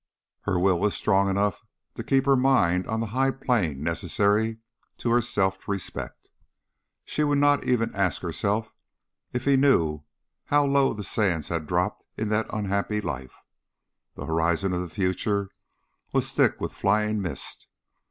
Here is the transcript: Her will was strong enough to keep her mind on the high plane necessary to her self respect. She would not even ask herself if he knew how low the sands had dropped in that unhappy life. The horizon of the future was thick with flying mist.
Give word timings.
Her 0.45 0.57
will 0.57 0.79
was 0.79 0.95
strong 0.95 1.29
enough 1.29 1.63
to 1.93 2.01
keep 2.03 2.25
her 2.25 2.35
mind 2.35 2.87
on 2.87 3.01
the 3.01 3.05
high 3.13 3.29
plane 3.29 3.83
necessary 3.83 4.57
to 4.97 5.11
her 5.11 5.21
self 5.21 5.67
respect. 5.67 6.31
She 7.05 7.23
would 7.23 7.37
not 7.37 7.65
even 7.65 7.93
ask 7.93 8.23
herself 8.23 8.73
if 9.31 9.45
he 9.45 9.55
knew 9.55 10.01
how 10.45 10.65
low 10.65 10.95
the 10.95 11.03
sands 11.03 11.49
had 11.49 11.67
dropped 11.67 12.07
in 12.17 12.29
that 12.29 12.51
unhappy 12.51 12.99
life. 12.99 13.35
The 14.15 14.25
horizon 14.25 14.73
of 14.73 14.81
the 14.81 14.89
future 14.89 15.51
was 16.13 16.31
thick 16.31 16.59
with 16.59 16.73
flying 16.73 17.21
mist. 17.21 17.67